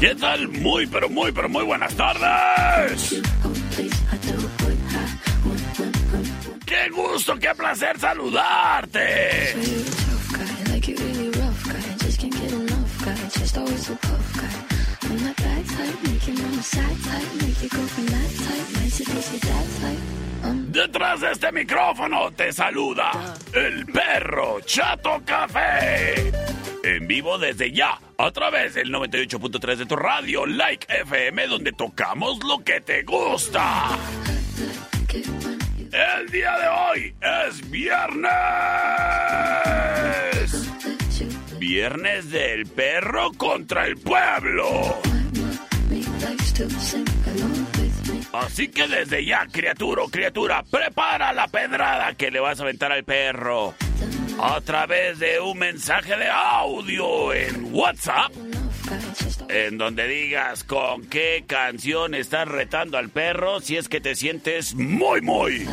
[0.00, 0.48] ¿Qué tal?
[0.48, 3.20] Muy, pero muy, pero muy buenas tardes.
[6.64, 9.54] ¡Qué gusto, qué placer saludarte!
[20.68, 26.32] Detrás de este micrófono te saluda el perro Chato Café.
[26.82, 32.42] En vivo desde ya, a través del 98.3 de tu radio, Like FM, donde tocamos
[32.42, 33.98] lo que te gusta.
[35.92, 38.30] El día de hoy es viernes.
[41.58, 44.98] Viernes del perro contra el pueblo.
[48.32, 53.04] Así que desde ya, criatura criatura, prepara la pedrada que le vas a aventar al
[53.04, 53.74] perro.
[54.38, 58.32] A través de un mensaje de audio en WhatsApp.
[59.48, 64.74] En donde digas con qué canción estás retando al perro si es que te sientes
[64.74, 65.66] muy, muy.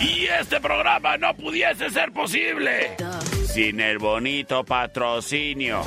[0.00, 2.96] Y este programa no pudiese ser posible
[3.52, 5.82] sin el bonito patrocinio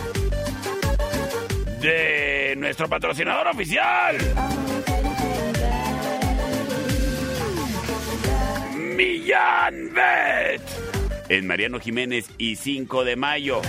[1.86, 4.18] de nuestro patrocinador oficial.
[8.74, 10.62] Millán Bet.
[11.30, 13.62] En Mariano Jiménez y 5 de mayo.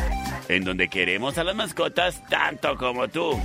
[0.48, 3.38] En donde queremos a las mascotas tanto como tú.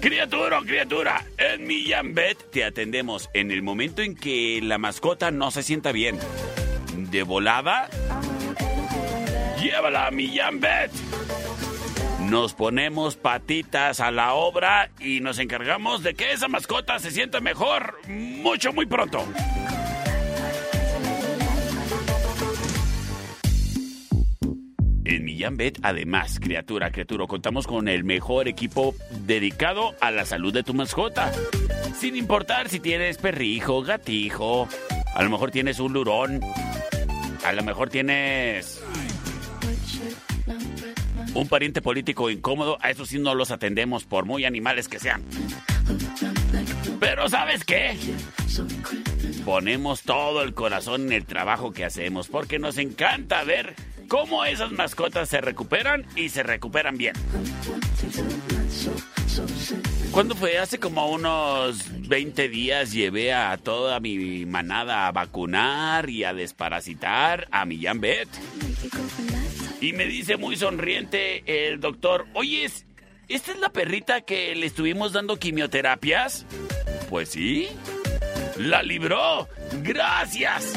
[0.00, 5.50] Criatura criatura, en Millán Bet te atendemos en el momento en que la mascota no
[5.50, 6.18] se sienta bien.
[7.10, 7.90] De volada,
[9.60, 10.90] llévala a Millán Bet.
[12.30, 17.40] Nos ponemos patitas a la obra y nos encargamos de que esa mascota se sienta
[17.40, 19.26] mejor mucho, muy pronto.
[25.04, 28.94] En Millán Bet, además, criatura, criatura, contamos con el mejor equipo
[29.26, 31.32] dedicado a la salud de tu mascota.
[31.98, 34.68] Sin importar si tienes perrijo, gatijo,
[35.16, 36.40] a lo mejor tienes un lurón,
[37.44, 38.80] a lo mejor tienes
[41.34, 45.22] un pariente político incómodo, a eso sí no los atendemos por muy animales que sean.
[46.98, 47.96] Pero ¿sabes qué?
[49.44, 53.74] Ponemos todo el corazón en el trabajo que hacemos porque nos encanta ver
[54.08, 57.14] cómo esas mascotas se recuperan y se recuperan bien.
[60.10, 60.58] ¿Cuándo fue?
[60.58, 67.46] Hace como unos 20 días llevé a toda mi manada a vacunar y a desparasitar
[67.52, 68.28] a mi Bet.
[69.80, 72.70] Y me dice muy sonriente el doctor, oye,
[73.28, 76.44] ¿esta es la perrita que le estuvimos dando quimioterapias?
[77.08, 77.68] Pues sí,
[78.58, 79.48] la libró.
[79.82, 80.74] Gracias.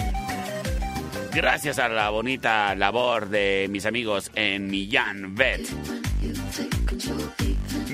[1.34, 5.68] Gracias a la bonita labor de mis amigos en Millán Vet.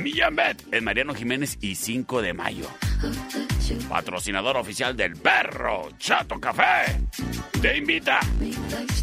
[0.01, 2.68] Millán Vet en Mariano Jiménez y 5 de mayo.
[3.88, 7.00] Patrocinador oficial del perro Chato Café.
[7.62, 8.19] Te invita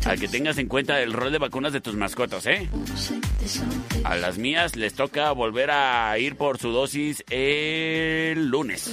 [0.04, 2.68] a que tengas en cuenta el rol de vacunas de tus mascotas, ¿eh?
[4.04, 8.90] A las mías les toca volver a ir por su dosis el lunes.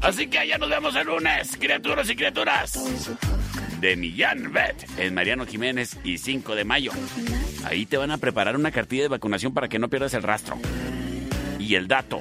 [0.00, 2.78] Así que allá nos vemos el lunes, criaturas y criaturas.
[3.80, 6.92] de Millán Vet en Mariano Jiménez y 5 de mayo.
[7.64, 10.58] Ahí te van a preparar una cartilla de vacunación para que no pierdas el rastro.
[11.58, 12.20] Y el dato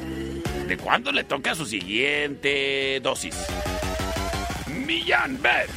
[0.68, 3.36] de cuándo le toca su siguiente dosis.
[4.68, 5.70] Millán Vet,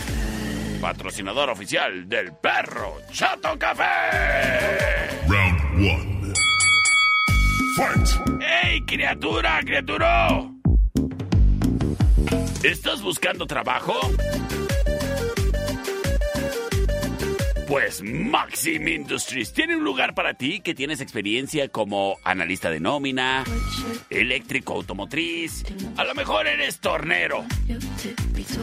[0.81, 3.85] patrocinador oficial del perro Chato Café.
[5.29, 6.33] Round one.
[7.77, 8.43] Fight.
[8.65, 10.29] ¡Ey, criatura, criatura!
[12.63, 13.95] ¿Estás buscando trabajo?
[17.69, 19.53] Pues Maxim Industries.
[19.53, 23.43] Tiene un lugar para ti que tienes experiencia como analista de nómina,
[24.09, 25.65] eléctrico automotriz,
[25.97, 27.45] a lo mejor eres tornero,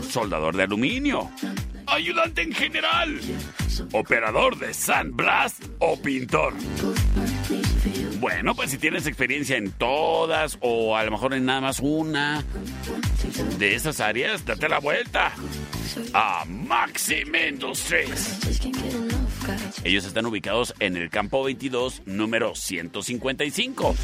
[0.09, 1.29] soldador de aluminio,
[1.85, 3.19] ayudante en general,
[3.91, 6.53] operador de sandblast o pintor.
[8.19, 12.43] Bueno, pues si tienes experiencia en todas o a lo mejor en nada más una
[13.57, 15.33] de esas áreas, date la vuelta
[16.13, 18.39] a Maxim Industries.
[19.83, 23.95] Ellos están ubicados en el campo 22, número 155.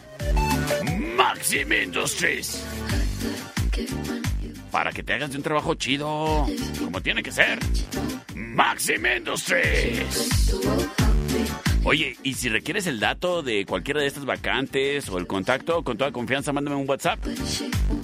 [1.15, 2.63] Maxim Industries.
[4.75, 6.45] Para que te hagas de un trabajo chido,
[6.83, 7.59] como tiene que ser.
[8.35, 10.53] Maxim Industries.
[11.85, 15.97] Oye, y si requieres el dato de cualquiera de estas vacantes o el contacto, con
[15.97, 17.25] toda confianza, mándame un WhatsApp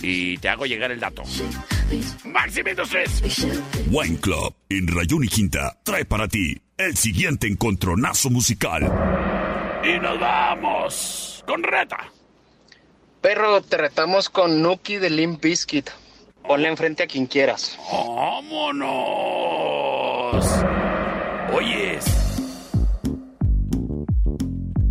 [0.01, 1.23] y te hago llegar el dato.
[2.23, 3.45] Maxim Industries.
[3.89, 8.83] Wine Club en Rayón y Quinta trae para ti el siguiente encontronazo musical.
[9.83, 11.97] Y nos vamos con reta.
[13.19, 15.89] Perro, te retamos con Nuki de Limp Bizkit.
[16.47, 17.77] Ponle enfrente a quien quieras.
[17.91, 18.85] ¡Vámonos!
[21.53, 22.05] Oyes.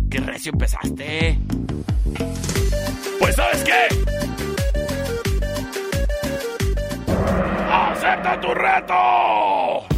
[0.09, 1.37] ¿Qué recio empezaste?
[3.19, 3.87] Pues ¿sabes qué?
[7.71, 9.90] ¡Acepta tu reto!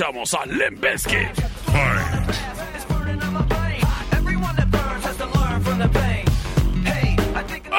[0.00, 1.28] Escuchamos a Limp Bizkit.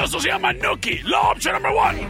[0.03, 2.07] Eso se llama Nuki, la opción number one.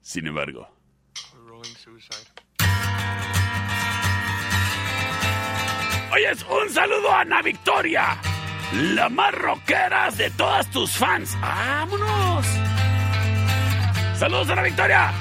[0.00, 0.68] Sin embargo.
[6.12, 8.20] Oyes, un saludo a Ana Victoria,
[8.72, 11.38] la más rockera de todas tus fans.
[11.40, 12.75] ¡Vámonos!
[14.18, 15.12] ¡Saludos a Ana Victoria!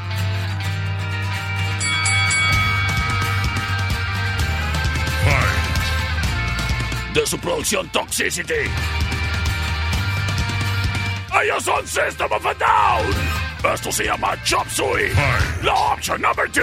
[7.14, 8.54] De su producción Toxicity.
[11.42, 13.74] Ellos son System of a Down.
[13.74, 15.12] Esto se llama Chop Suey.
[15.64, 16.62] La opción number two.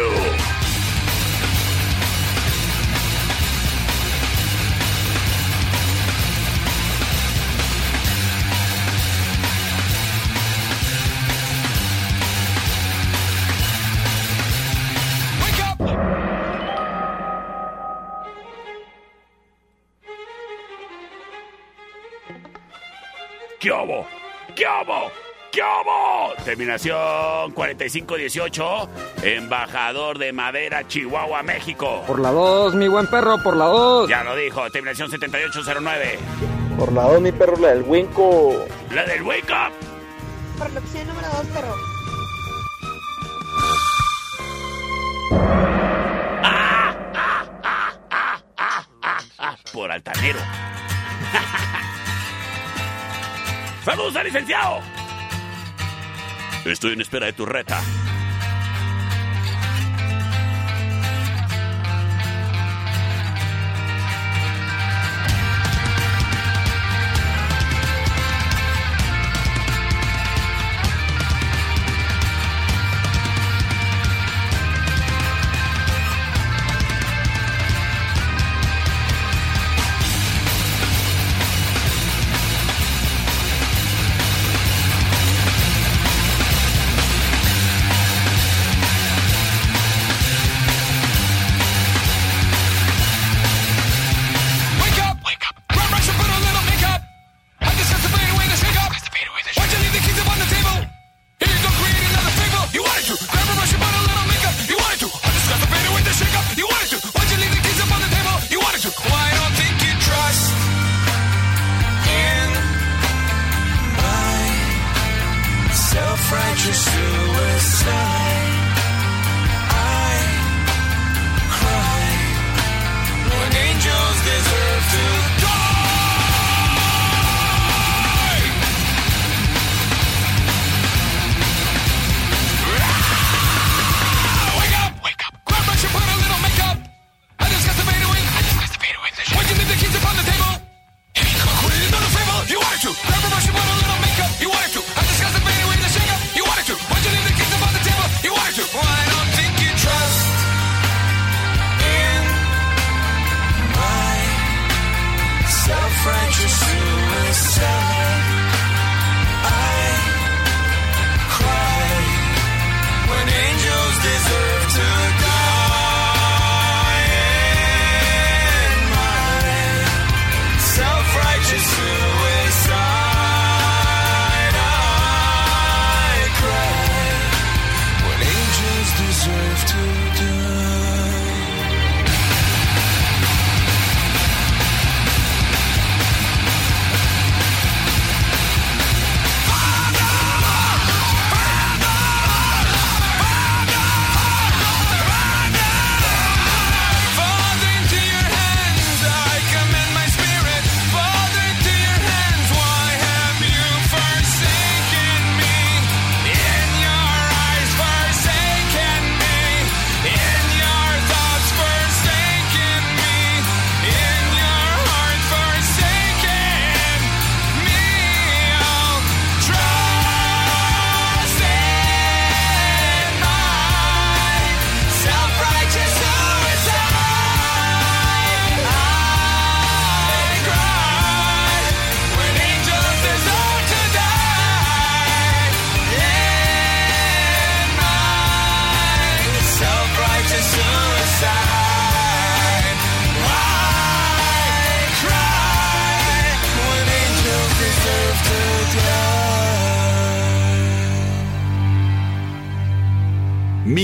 [23.62, 24.04] ¿Qué hago?
[24.56, 25.12] ¿Qué hago?
[25.52, 26.34] ¿Qué hago?
[26.44, 28.88] Terminación 4518,
[29.22, 32.02] embajador de Madera, Chihuahua, México.
[32.04, 34.08] Por la 2, mi buen perro, por la 2.
[34.08, 36.18] Ya lo dijo, terminación 7809.
[36.76, 38.66] Por la 2, mi perro, la del Winco.
[38.90, 39.72] La del Wake Up.
[40.58, 41.76] Por la opción número 2, perro.
[49.72, 50.40] Por altanero.
[53.84, 54.80] ¡Saludos al licenciado!
[56.64, 57.80] Estoy en espera de tu reta.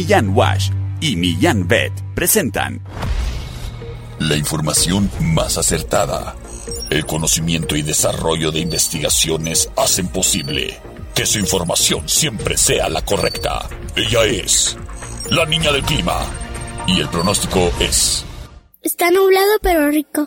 [0.08, 0.70] Millán Wash
[1.02, 2.80] y Millán Vet presentan
[4.18, 6.34] La información más acertada.
[6.88, 10.80] El conocimiento y desarrollo de investigaciones hacen posible
[11.14, 13.68] que su información siempre sea la correcta.
[13.96, 14.78] Ella es
[15.28, 16.24] la niña del clima.
[16.86, 18.24] Y el pronóstico es...
[18.80, 20.26] Está nublado pero rico.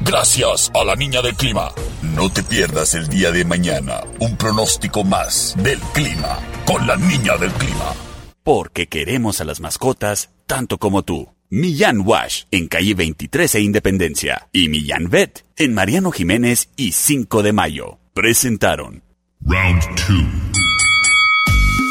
[0.00, 1.70] Gracias a la niña del clima.
[2.02, 6.36] No te pierdas el día de mañana un pronóstico más del clima
[6.66, 7.94] con la niña del clima.
[8.42, 11.28] Porque queremos a las mascotas tanto como tú.
[11.48, 17.42] Millán Wash en calle 23 e Independencia y Millán Vet en Mariano Jiménez y 5
[17.42, 17.98] de Mayo.
[18.14, 19.02] Presentaron
[19.44, 20.52] Round 2.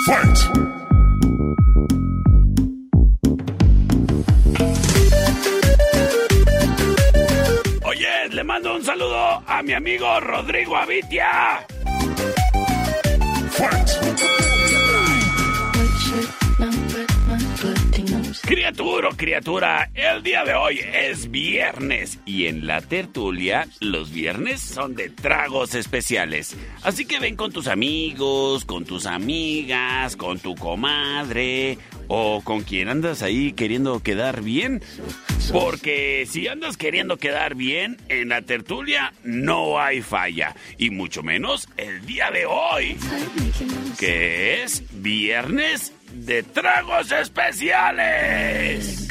[0.07, 0.39] Fight!
[7.83, 11.67] Oye, le mando un saludo a mi amigo Rodrigo Avitia.
[18.51, 24.93] Criatura, criatura, el día de hoy es viernes y en la tertulia los viernes son
[24.93, 26.57] de tragos especiales.
[26.83, 31.77] Así que ven con tus amigos, con tus amigas, con tu comadre
[32.09, 34.81] o con quien andas ahí queriendo quedar bien.
[35.53, 40.57] Porque si andas queriendo quedar bien, en la tertulia no hay falla.
[40.77, 42.97] Y mucho menos el día de hoy,
[43.97, 49.07] que es viernes de tragos especiales.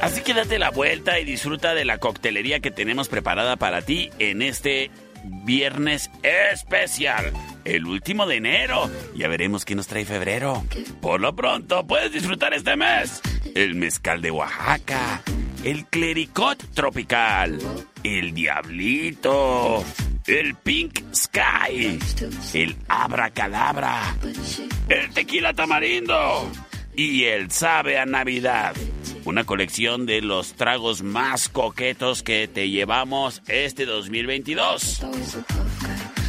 [0.00, 4.10] Así que date la vuelta y disfruta de la coctelería que tenemos preparada para ti
[4.18, 4.90] en este
[5.24, 7.32] viernes especial,
[7.64, 8.90] el último de enero.
[9.14, 10.64] Ya veremos qué nos trae febrero.
[11.02, 13.20] Por lo pronto, puedes disfrutar este mes
[13.54, 15.22] el mezcal de Oaxaca,
[15.64, 17.58] el clericot tropical,
[18.02, 19.84] el diablito,
[20.30, 21.98] el pink sky,
[22.54, 24.16] el abracadabra,
[24.88, 26.50] el tequila tamarindo
[26.94, 28.76] y el sabe a Navidad.
[29.24, 35.02] Una colección de los tragos más coquetos que te llevamos este 2022.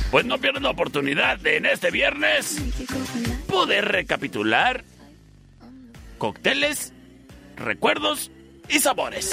[0.09, 2.57] Pues no pierdas la oportunidad de en este viernes
[3.47, 4.83] poder recapitular
[6.17, 6.91] cócteles,
[7.55, 8.31] recuerdos
[8.67, 9.31] y sabores.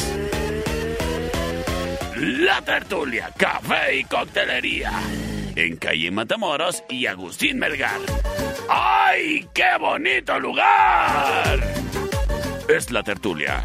[2.20, 4.90] La Tertulia, Café y Coctelería.
[5.54, 8.00] En calle Matamoros y Agustín Melgar.
[8.68, 11.60] ¡Ay, qué bonito lugar!
[12.68, 13.62] Es la tertulia.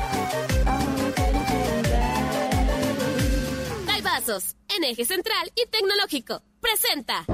[4.04, 6.44] Vasos, en eje central y tecnológico.
[6.62, 7.26] Presenta.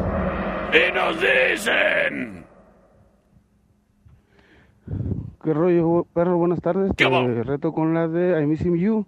[0.71, 2.45] Y nos dicen...
[5.43, 6.38] ¿Qué rollo, perro?
[6.38, 6.93] Buenas tardes.
[6.95, 9.05] ¿Qué Te reto con la de I Miss You.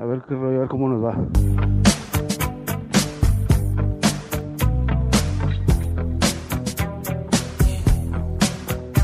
[0.00, 1.14] A ver qué rollo, a ver cómo nos va.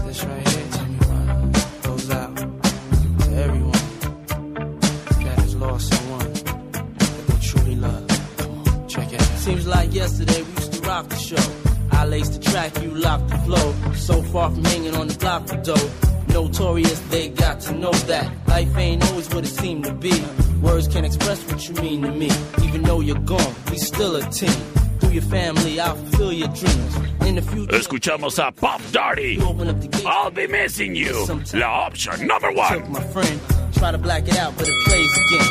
[0.07, 1.26] This right here, tell me why,
[1.83, 3.73] goes out to everyone
[5.21, 8.88] that lost someone that they truly love.
[8.88, 9.21] Check it.
[9.21, 11.53] Seems like yesterday we used to rock the show.
[11.93, 13.75] I laced the track, you locked the flow.
[13.93, 15.91] So far from hanging on the block of dough.
[16.29, 20.25] Notorious, they got to know that life ain't always what it seemed to be.
[20.62, 22.30] Words can't express what you mean to me.
[22.64, 24.50] Even though you're gone, we still a team.
[25.00, 26.96] Through your family, I'll fulfill your dreams.
[27.26, 29.34] In the future, Escuchamos a Pop Darty.
[29.36, 30.06] you open up the gate.
[30.06, 31.26] I'll be missing you.
[31.54, 32.92] La option number Took one.
[32.92, 33.40] my friend,
[33.75, 35.46] try to black it out, but it plays again.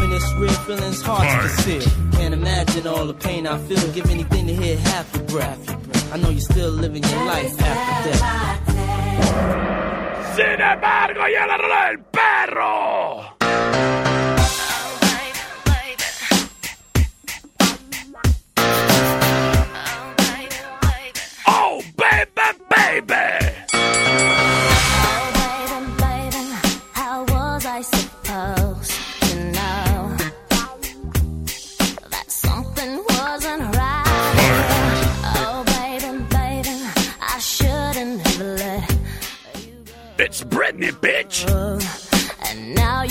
[0.00, 1.82] When it's real, feeling's hard to conceal.
[2.12, 3.92] Can't imagine all the pain I feel.
[3.92, 6.12] Give anything to hear half your breath.
[6.12, 8.62] I know you're still living your life after death.
[10.36, 13.35] Sin embargo, ya la rola del perro.
[22.86, 23.06] Let
[40.18, 41.44] It's Britney, bitch.
[42.48, 43.02] And now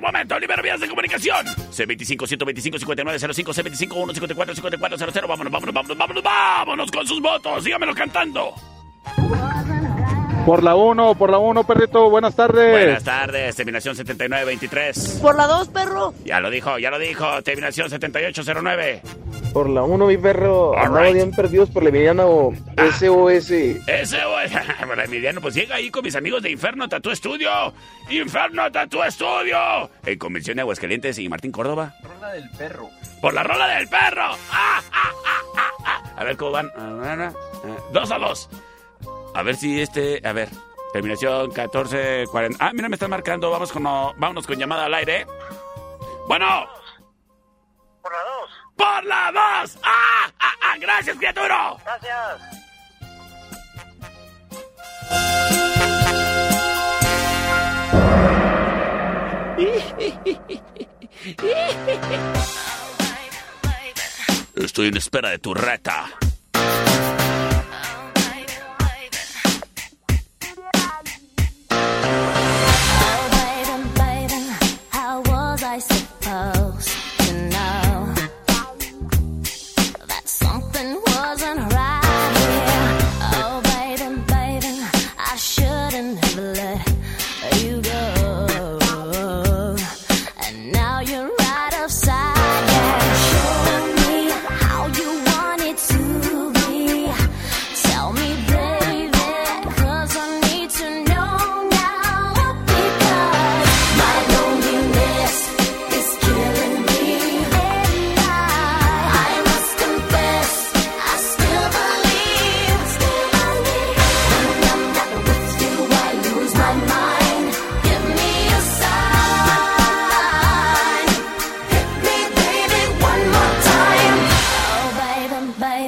[0.00, 1.46] momento, libero vías de comunicación.
[1.46, 5.26] C25-125-5905, C25-154-5400.
[5.26, 7.64] Vámonos, vámonos, vámonos, vámonos, vámonos con sus votos.
[7.64, 8.54] Síganmelo cantando.
[10.50, 12.72] Por la 1, por la 1, perrito, buenas tardes.
[12.72, 15.20] Buenas tardes, terminación 7923.
[15.22, 16.12] Por la dos, perro.
[16.24, 19.00] Ya lo dijo, ya lo dijo, terminación 7809.
[19.52, 20.70] Por la 1, mi perro.
[20.70, 21.14] All Andaba right.
[21.14, 23.50] bien perdidos por la Emiliano SOS.
[23.52, 24.48] Ese, güey,
[24.88, 27.72] bueno, Emiliano, pues llega ahí con mis amigos de Inferno Tattoo Studio.
[28.10, 29.88] Inferno Tattoo Studio.
[30.04, 31.94] En Convención de Aguascalientes y Martín Córdoba.
[32.02, 32.88] Rola del perro.
[33.22, 34.24] Por la rola del perro.
[34.50, 36.02] ¡Ah, ah, ah, ah, ah!
[36.16, 36.72] A ver cómo van.
[36.76, 37.32] Ah, ah,
[37.64, 37.76] ah.
[37.92, 38.50] Dos a dos.
[39.34, 40.20] A ver si este.
[40.24, 40.48] A ver.
[40.92, 42.64] Terminación 1440.
[42.64, 43.50] Ah, mira, me están marcando.
[43.50, 45.26] Vamos con, vámonos con llamada al aire.
[46.26, 46.66] Bueno.
[48.02, 48.50] Por la dos.
[48.76, 49.78] ¡Por la dos!
[49.82, 50.30] ¡Ah!
[50.38, 50.54] ¡Ah!
[50.62, 50.74] ah!
[50.80, 51.76] ¡Gracias, criatura!
[51.84, 52.60] Gracias.
[64.56, 66.06] Estoy en espera de tu reta.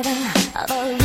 [0.00, 0.32] driver.
[0.54, 1.01] Of a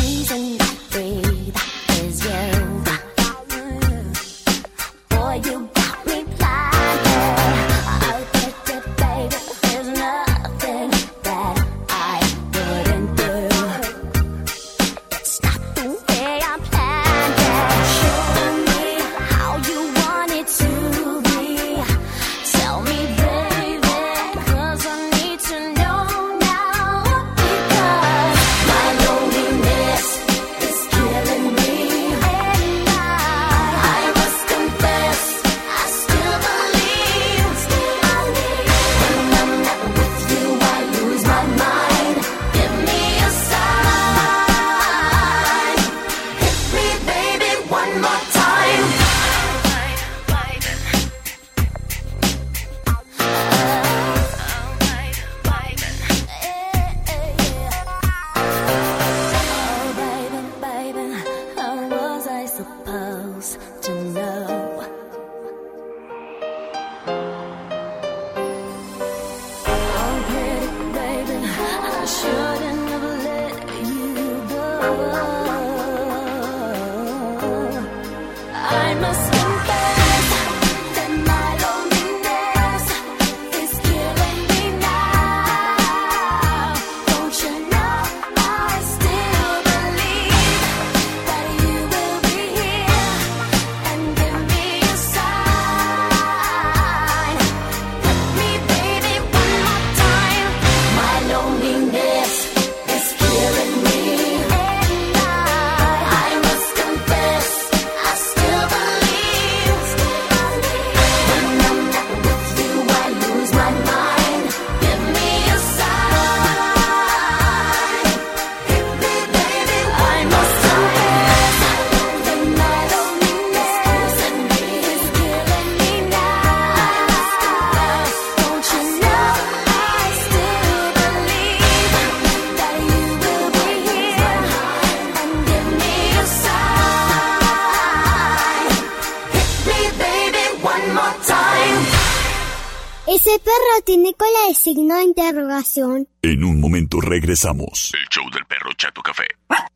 [144.67, 146.09] signo de interrogación.
[146.21, 147.89] En un momento regresamos.
[147.93, 149.23] El show del perro Chato Café.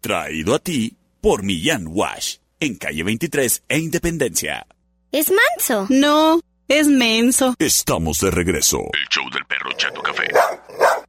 [0.02, 2.40] Traído a ti por Millán Wash.
[2.60, 4.68] En calle 23 e Independencia.
[5.14, 5.88] ¿Es manso?
[5.90, 7.56] No, es menso.
[7.58, 8.80] Estamos de regreso.
[8.80, 10.28] El show del perro Chato Café.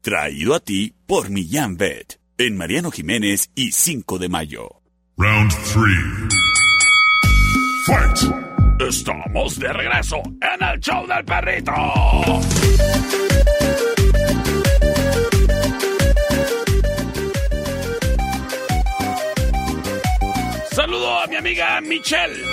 [0.00, 2.20] Traído a ti por Millán Vet.
[2.38, 4.80] En Mariano Jiménez y 5 de mayo.
[5.16, 5.84] Round 3.
[7.86, 8.18] Fight!
[8.88, 11.72] Estamos de regreso en el show del perrito.
[20.92, 22.44] Saludo a mi amiga Michelle.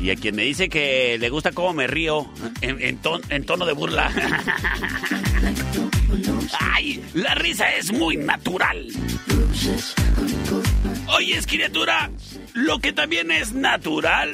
[0.00, 2.28] Y a quien me dice que le gusta cómo me río
[2.60, 4.10] en, en ton- en tono de burla.
[6.58, 7.04] ¡Ay!
[7.14, 8.84] La risa es muy natural.
[11.06, 12.10] Oye, criatura,
[12.54, 14.32] lo que también es natural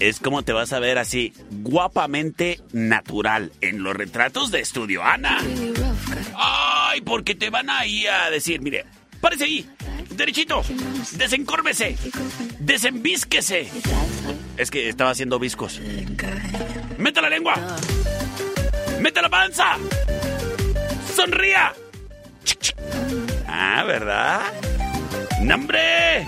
[0.00, 5.38] es cómo te vas a ver así, guapamente natural, en los retratos de Estudio Ana.
[6.36, 7.02] ¡Ay!
[7.02, 8.84] Porque te van ahí a decir, mire,
[9.20, 9.70] párese ahí,
[10.16, 10.62] derechito,
[11.12, 11.96] desencórvese,
[12.58, 13.68] desenvísquese.
[14.56, 15.80] Es que estaba haciendo viscos.
[16.98, 17.54] ¡Meta la lengua!
[19.00, 19.76] ¡Meta la panza!
[21.14, 21.72] ¡Sonría!
[23.48, 24.40] Ah, ¿verdad?
[25.42, 26.26] ¡Nombre!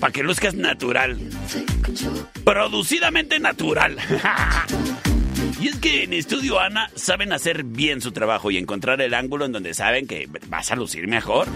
[0.00, 1.18] Para que luzcas natural.
[2.44, 3.96] Producidamente natural.
[5.62, 9.44] y es que en Estudio Ana saben hacer bien su trabajo y encontrar el ángulo
[9.44, 11.46] en donde saben que vas a lucir mejor.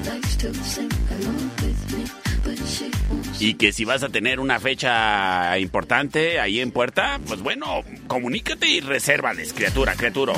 [3.40, 8.68] Y que si vas a tener una fecha importante ahí en puerta, pues bueno, comunícate
[8.68, 10.34] y resérvales, criatura, criatura.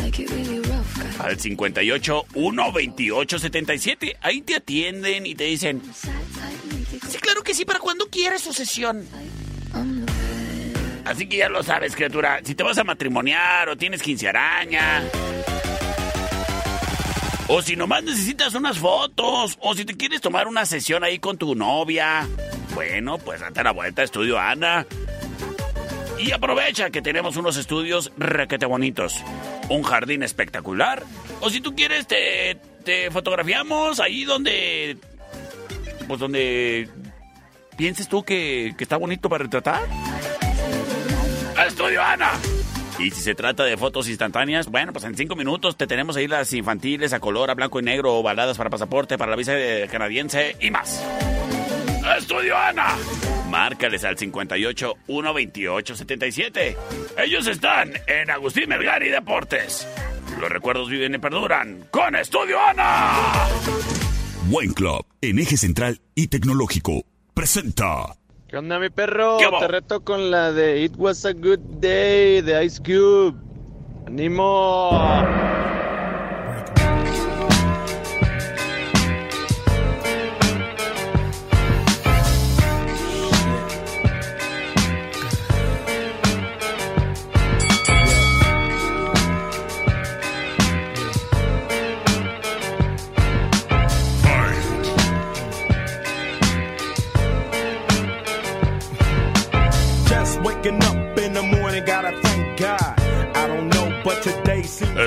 [1.19, 4.17] Al 58 128 77.
[4.23, 5.83] Ahí te atienden y te dicen.
[7.07, 9.07] Sí, claro que sí, para cuando quieres su sesión.
[11.09, 12.41] Así que ya lo sabes, criatura.
[12.45, 15.03] Si te vas a matrimoniar o tienes quince araña.
[17.49, 19.57] O si nomás necesitas unas fotos.
[19.63, 22.29] O si te quieres tomar una sesión ahí con tu novia.
[22.75, 24.85] Bueno, pues date la vuelta a Estudio Ana.
[26.19, 29.15] Y aprovecha que tenemos unos estudios requete bonitos.
[29.71, 31.03] Un jardín espectacular.
[31.41, 34.99] O si tú quieres, te, te fotografiamos ahí donde.
[36.07, 36.91] Pues donde.
[37.79, 39.87] Pienses tú que, que está bonito para retratar.
[41.89, 42.33] ¡A Estudio Ana!
[42.99, 46.29] Y si se trata de fotos instantáneas, bueno, pues en cinco minutos te tenemos ahí
[46.29, 49.89] las infantiles a color, a blanco y negro, ovaladas para pasaporte, para la visa de
[49.91, 51.03] canadiense y más.
[52.19, 52.95] ¡Estudio Ana!
[53.49, 56.77] Márcales al 58 128 77.
[57.25, 59.89] Ellos están en Agustín Melgar y Deportes.
[60.39, 63.13] Los recuerdos viven y perduran con Estudio Ana.
[64.51, 68.19] Wine Club, en eje central y tecnológico, presenta.
[68.49, 69.37] ¿Qué onda, mi perro?
[69.37, 73.39] Te reto con la de It Was a Good Day de Ice Cube.
[74.07, 74.89] ¡Animo!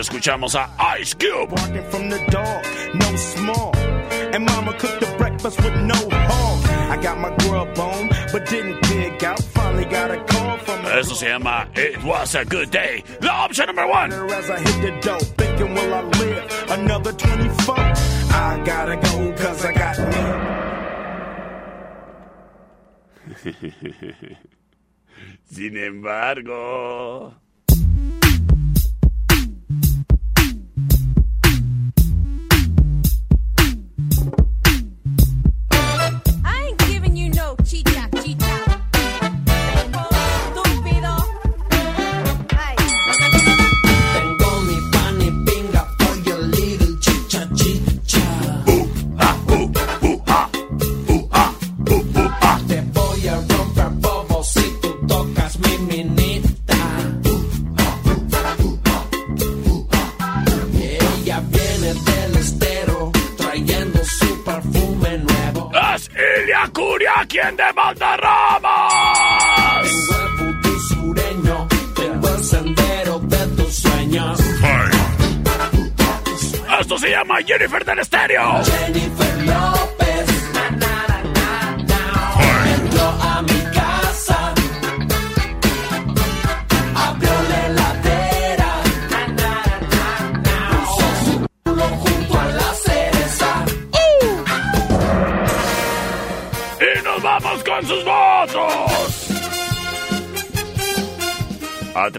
[0.02, 1.50] Escuchamos a Ice Cube.
[1.50, 3.76] barking from the dog, no small.
[4.34, 6.66] And mama cooked the breakfast with no hog.
[6.90, 9.40] I got my grub on, but didn't dig out.
[9.40, 13.04] Finally got a call from Eso se llama It Was a Good Day.
[13.22, 14.12] La opción number one.
[14.12, 17.76] as I hit the dope, thinking will I live another 24?
[17.78, 20.16] I gotta go cause I got me.
[25.46, 27.34] Sin embargo.
[37.64, 38.61] Chicha, chicha.
[67.22, 69.84] Curia quien demanda ramas!
[69.84, 74.40] Tengo el vudú sureño, tengo el sendero de tus sueños.
[76.80, 78.64] Esto se llama Jennifer del Estéreo.
[78.64, 79.71] Jennifer López.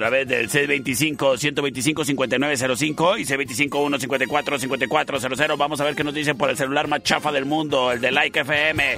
[0.02, 5.56] Través del C25-125-5905 y C25-154-5400.
[5.56, 8.10] Vamos a ver qué nos dicen por el celular más chafa del mundo, el de
[8.10, 8.96] Like FM.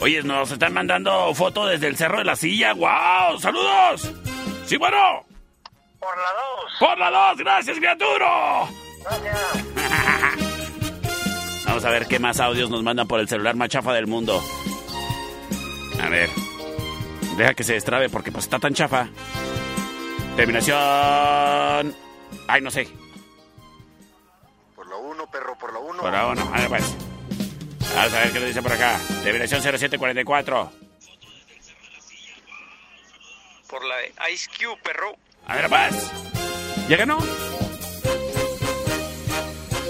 [0.00, 2.72] Oye, nos están mandando foto desde el Cerro de la Silla.
[2.72, 3.38] ¡Wow!
[3.38, 4.10] ¡Saludos!
[4.64, 5.26] Sí, bueno.
[5.98, 6.42] Por la 2.
[6.78, 8.64] Por la 2, gracias, criatura.
[11.66, 14.42] Vamos a ver qué más audios nos mandan por el celular más chafa del mundo.
[16.02, 16.30] A ver.
[17.36, 19.10] Deja que se destrabe porque pues está tan chafa.
[20.36, 21.94] Terminación.
[22.48, 22.88] Ay, no sé.
[24.74, 26.02] Por la 1, perro, por la 1.
[26.02, 26.50] Por la uno.
[26.54, 26.96] A ver, pues.
[27.94, 28.98] Vamos a ver qué nos dice por acá.
[29.22, 30.72] Terminación 0744.
[33.68, 35.16] Por la de Ice Cube, perro.
[35.46, 36.10] A ver, pues.
[36.88, 37.18] ¿Ya ganó?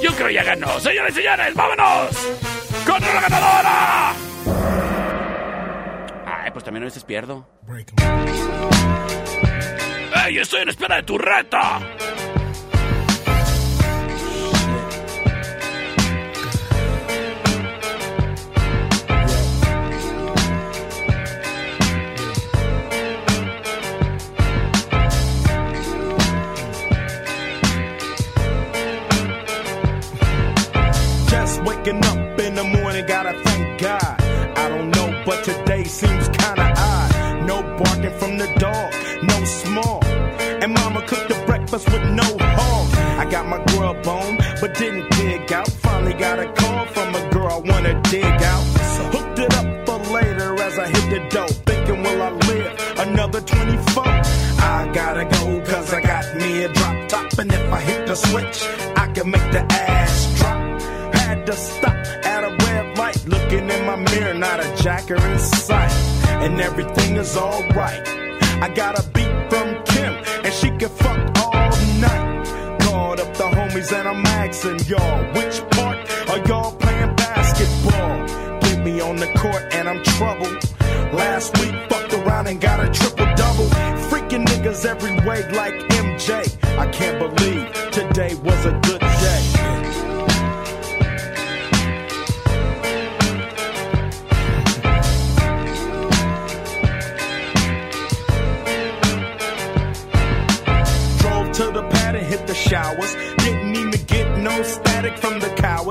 [0.02, 0.80] Yo creo ya ganó.
[0.80, 2.10] Señores y señores, vámonos.
[2.86, 4.14] ¡Con la ganadora!
[6.26, 7.46] Ay, pues también a veces pierdo.
[10.30, 11.80] ¡Ey, estoy en espera de tu reta!
[31.28, 34.20] Just waking up in the morning, gotta thank God.
[34.56, 37.46] I don't know, but today seems kinda odd.
[37.48, 38.92] No barking from the dog,
[43.50, 45.68] my grub on, but didn't dig out.
[45.68, 48.64] Finally got a call from a girl I wanna dig out.
[49.14, 51.56] Hooked it up for later as I hit the dope.
[51.66, 54.04] Thinking, will I live another 24?
[54.06, 57.38] I gotta go, cause I got me a drop top.
[57.38, 58.58] And if I hit the switch,
[58.96, 60.60] I can make the ass drop.
[61.14, 61.96] Had to stop
[62.32, 65.92] at a red light, looking in my mirror, not a jacker in sight.
[66.44, 68.06] And everything is alright.
[68.64, 70.12] I got a beat from Kim,
[70.44, 71.39] and she can fuck.
[73.10, 75.98] Up the homies, and I'm asking y'all, which part
[76.30, 78.60] are y'all playing basketball?
[78.60, 80.62] Get me on the court, and I'm troubled.
[81.12, 83.66] Last week, fucked around and got a triple double.
[84.08, 86.56] Freaking niggas every way like MJ.
[86.78, 87.79] I can't believe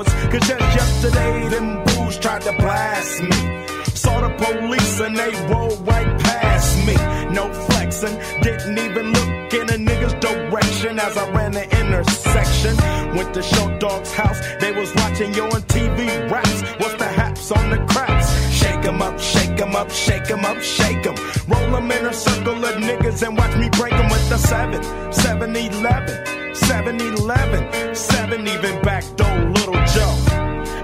[0.00, 0.12] cowards.
[0.32, 3.76] Cause just yesterday, them booze tried to blast me.
[3.94, 6.94] Saw the police and they rolled right past me.
[7.34, 12.76] No flexing, didn't even look in a nigga's direction as I ran the intersection.
[13.16, 16.62] Went to Show Dog's house, they was watching you on TV raps.
[16.78, 18.28] What's the haps on the craps?
[18.52, 21.16] Shake 'em up, shake 'em up, shake 'em up, shake 'em.
[21.48, 24.82] Roll 'em in a circle of niggas and watch me break 'em with the 7,
[25.12, 29.04] 7 11, 7 11, 7 even back.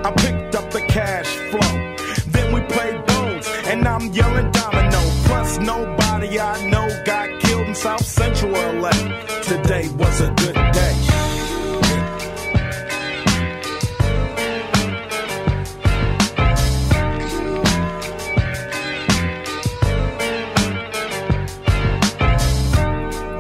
[0.07, 2.31] I picked up the cash flow.
[2.31, 5.01] Then we played bones, and I'm yelling domino.
[5.27, 8.91] Plus, nobody I know got killed in South Central LA.
[9.43, 10.95] Today was a good day.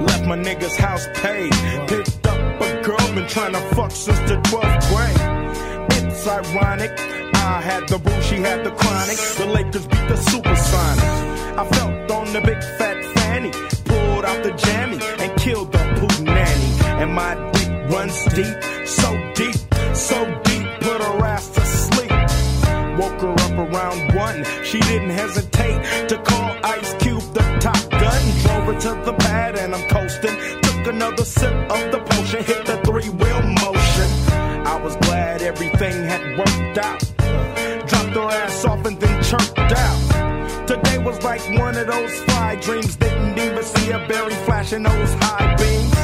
[0.01, 1.53] Left my nigga's house paid.
[1.87, 4.76] Picked up a girl, been trying to fuck since the 12th
[6.27, 6.91] Ironic.
[7.35, 9.19] I had the boo, she had the chronic.
[9.39, 11.17] The Lakers beat the Supersonics.
[11.57, 13.51] I felt on the big fat fanny,
[13.85, 16.71] pulled out the jammy and killed the poo nanny.
[17.01, 19.57] And my dick runs deep, so deep,
[19.95, 22.11] so deep, put her ass to sleep.
[22.99, 24.45] Woke her up around one.
[24.65, 28.23] She didn't hesitate to call Ice Cube the top gun.
[28.43, 30.37] Drove her to the pad and I'm coasting.
[30.63, 32.06] Took another sip of the
[35.57, 37.01] everything had worked out.
[37.89, 40.67] Dropped her ass off and then chirped out.
[40.67, 42.97] Today was like one of those fly dreams.
[42.97, 45.95] Didn't even see a berry flashing those high beams.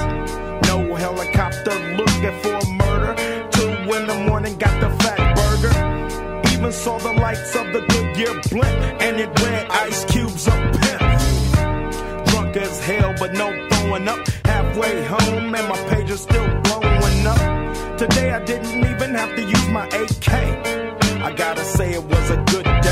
[0.68, 3.14] No helicopter looking for murder.
[3.50, 6.52] Two in the morning, got the fat burger.
[6.54, 12.26] Even saw the lights of the Goodyear blimp, and it read Ice Cube's up pimp.
[12.28, 14.26] Drunk as hell, but no throwing up.
[14.46, 16.71] Halfway home, and my page is still.
[18.02, 20.32] Today I didn't even have to use my AK.
[21.22, 22.91] I gotta say it was a good day.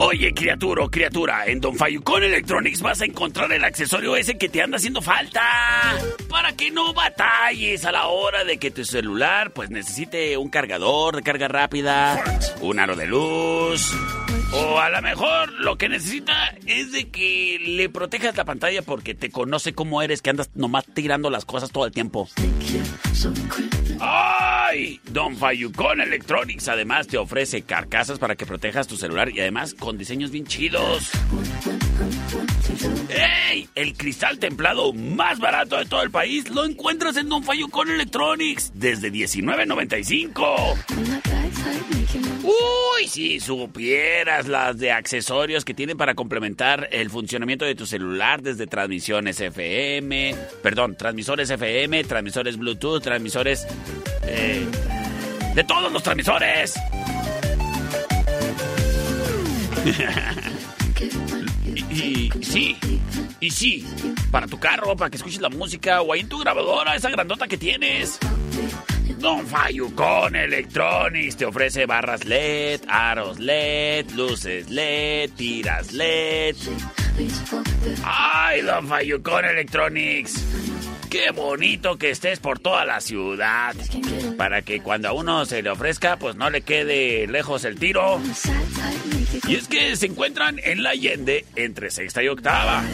[0.00, 4.62] Oye, criatura criatura, en Don Fayucón Electronics vas a encontrar el accesorio ese que te
[4.62, 5.42] anda haciendo falta.
[6.28, 11.16] Para que no batalles a la hora de que tu celular pues necesite un cargador
[11.16, 12.22] de carga rápida,
[12.60, 13.92] un aro de luz.
[14.52, 19.14] O a lo mejor lo que necesita es de que le protejas la pantalla porque
[19.14, 22.28] te conoce cómo eres, que andas nomás tirando las cosas todo el tiempo.
[24.00, 25.00] ¡Ay!
[25.10, 29.98] Don Fayucón Electronics además te ofrece carcasas para que protejas tu celular y además con
[29.98, 31.10] diseños bien chidos.
[33.08, 33.68] ¡Ey!
[33.74, 38.72] El cristal templado más barato de todo el país lo encuentras en Don Fayucón Electronics
[38.74, 41.47] desde $19.95.
[42.42, 48.42] Uy, si supieras las de accesorios que tienen para complementar el funcionamiento de tu celular
[48.42, 53.66] desde transmisiones FM, perdón, transmisores FM, transmisores Bluetooth, transmisores...
[54.22, 54.66] eh,
[55.58, 56.74] de todos los transmisores.
[61.90, 62.76] y, y sí,
[63.40, 63.86] y sí,
[64.30, 67.46] para tu carro, para que escuches la música o ahí en tu grabadora, esa grandota
[67.46, 68.18] que tienes.
[69.18, 76.56] Don Fayucón Electronics te ofrece barras LED, aros LED, luces LED, tiras LED.
[78.04, 80.44] ¡Ay, Don Fayucón Electronics!
[81.10, 83.74] ¡Qué bonito que estés por toda la ciudad!
[84.36, 88.20] Para que cuando a uno se le ofrezca, pues no le quede lejos el tiro.
[89.48, 92.84] Y es que se encuentran en la Allende entre sexta y octava.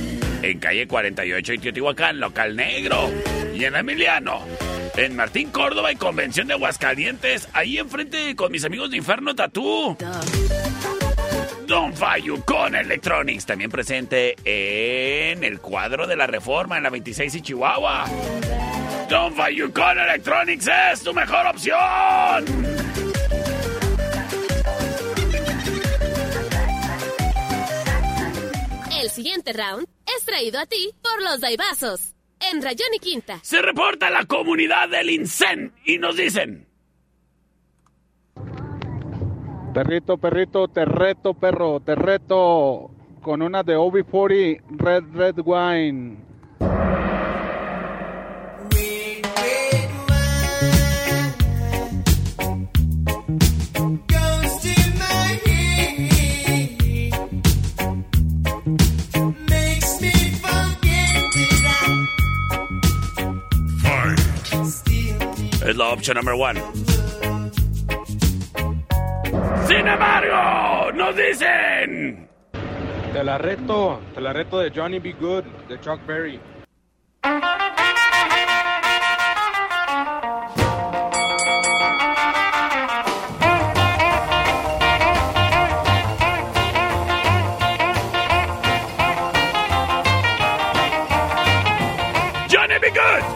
[0.44, 3.10] En calle 48 y Teotihuacán, local negro.
[3.54, 4.42] Y en Emiliano.
[4.94, 7.48] En Martín Córdoba y Convención de Aguascalientes.
[7.54, 9.96] Ahí enfrente con mis amigos de Inferno Tatú.
[11.66, 17.40] Don Fayucón Electronics, también presente en el cuadro de la Reforma en la 26 y
[17.40, 18.04] Chihuahua.
[19.08, 22.44] Don Fayucón Electronics es tu mejor opción.
[29.00, 32.14] El siguiente round es traído a ti por los Daibazos.
[32.52, 33.38] En Rayón y Quinta.
[33.42, 36.66] Se reporta la comunidad del INSEN y nos dicen...
[39.72, 42.90] Perrito, perrito, te reto, perro, te reto.
[43.22, 46.16] Con una de OB40 Red Red Wine.
[65.64, 66.60] Es la opción number one.
[69.66, 72.28] Sin embargo, nos dicen.
[73.14, 75.14] Te la reto, te la reto de Johnny B.
[75.18, 76.38] Good, de Chuck Berry.
[92.50, 92.90] Johnny B.
[92.90, 93.33] Good.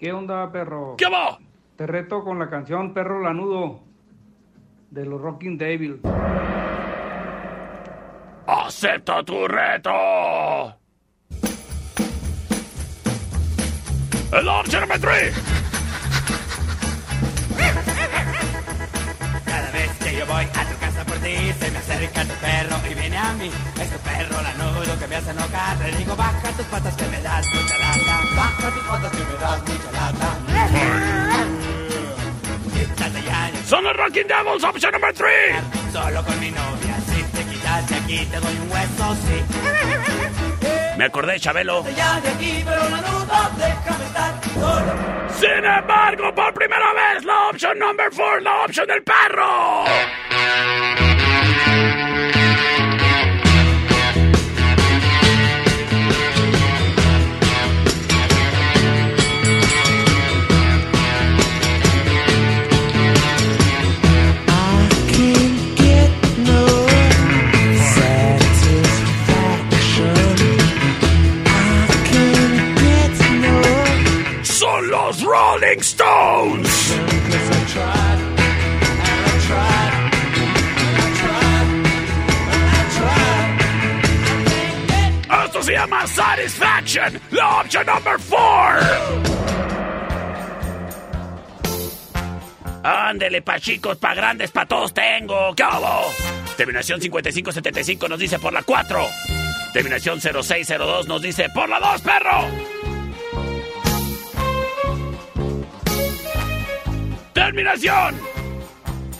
[0.00, 0.94] ¿Qué onda, perro?
[0.96, 1.38] ¿Qué va?
[1.76, 3.80] Te reto con la canción Perro Lanudo
[4.88, 6.00] de los Rocking Devil.
[8.46, 9.90] ¡Acepta tu reto!
[14.32, 15.00] El number
[23.20, 23.50] a mí.
[23.80, 25.78] Es tu perro lanudo que me hace enojar.
[25.78, 28.20] Le digo, baja tus patas que me das mucha lata.
[28.36, 30.36] Baja tus patas que me das mucha lata.
[33.66, 35.54] Son los Rocking Devils, option number three.
[35.92, 39.44] Solo con mi novia, si te quitas de aquí te doy un hueso, sí.
[40.96, 41.84] Me acordé, Chabelo.
[41.96, 44.92] Ya de aquí, pero lanudo, déjame estar solo.
[45.38, 49.84] Sin embargo, por primera vez, la option number four, la option del perro.
[75.70, 76.10] I tried.
[85.44, 88.80] Esto se llama Satisfaction, la option number four.
[92.82, 95.54] Ándele, pa' chicos, pa' grandes, pa' todos tengo.
[95.54, 96.12] ¿Qué hago?
[96.56, 99.06] Terminación 5575 nos dice por la 4.
[99.72, 102.79] Terminación 0602 nos dice por la 2, perro.
[107.50, 108.14] Terminación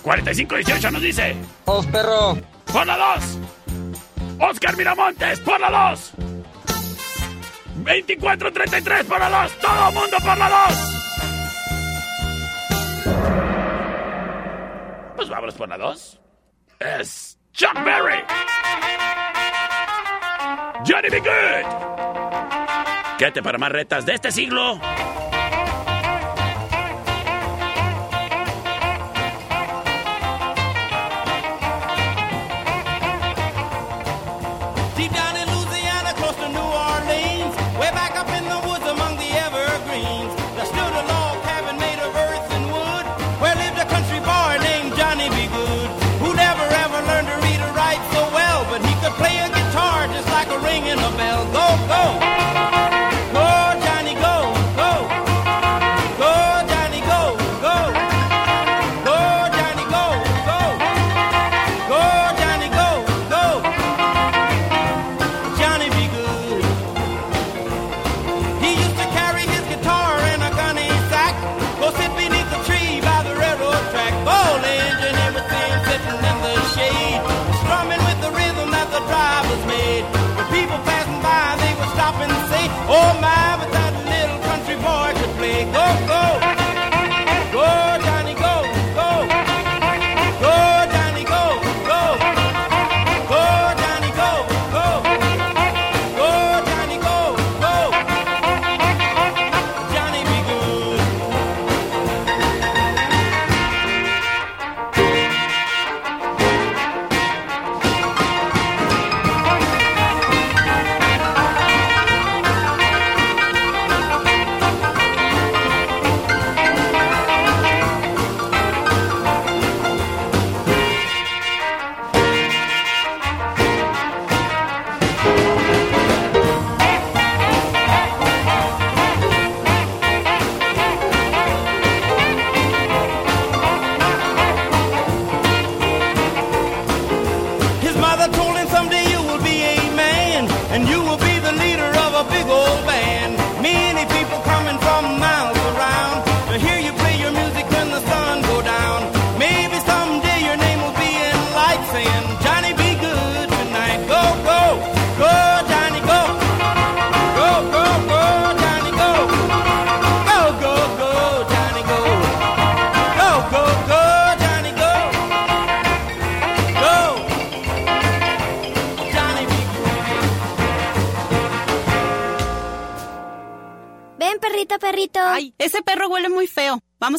[0.02, 1.34] 4518 nos dice
[1.66, 2.38] ¡Dos, perro!
[2.72, 3.38] por la 2.
[4.38, 6.12] Oscar Miramontes por la 2.
[7.74, 9.52] 2433 por la 2.
[9.58, 10.62] Todo mundo por la 2.
[15.16, 16.20] Pues vámonos por la 2.
[16.78, 18.22] Es Chuck Berry.
[20.86, 21.66] Johnny Be Good.
[23.18, 24.78] Quédate para más retas de este siglo.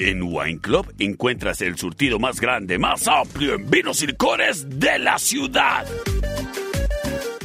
[0.00, 4.98] En Wine Club encuentras el surtido más grande, más amplio en vinos y licores de
[4.98, 5.86] la ciudad.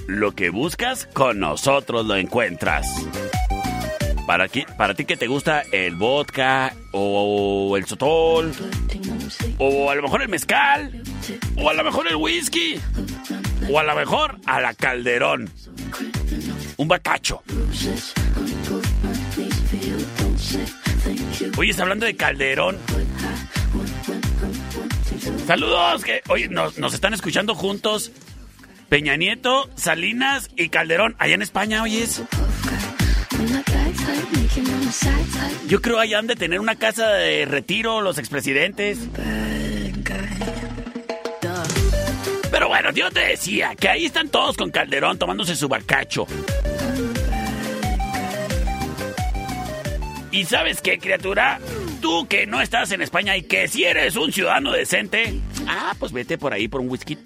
[0.07, 2.87] Lo que buscas, con nosotros lo encuentras.
[4.25, 8.51] Para, qui- para ti que te gusta el vodka o el sotol
[9.59, 11.03] o a lo mejor el mezcal
[11.57, 12.79] o a lo mejor el whisky
[13.69, 15.49] o a lo mejor a la calderón.
[16.77, 17.43] Un bacacho.
[21.57, 22.77] Oye, está hablando de Calderón.
[25.47, 28.11] Saludos, que oye, nos, nos están escuchando juntos.
[28.89, 32.21] Peña Nieto, Salinas y Calderón, allá en España, oyes.
[35.67, 38.99] Yo creo allá han de tener una casa de retiro los expresidentes.
[42.51, 46.27] Pero bueno, yo te decía que ahí están todos con Calderón tomándose su bacacho.
[50.35, 51.61] ¿Y sabes qué, criatura?
[52.01, 56.11] Tú que no estás en España y que si eres un ciudadano decente, ah, pues
[56.11, 57.17] vete por ahí por un whisky,